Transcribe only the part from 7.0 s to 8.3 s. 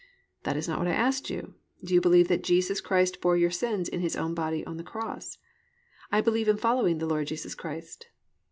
Lord Jesus Christ."